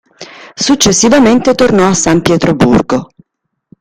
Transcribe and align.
Successivamente 0.55 1.53
tornò 1.53 1.87
a 1.87 1.93
San 1.93 2.23
Pietroburgo. 2.23 3.11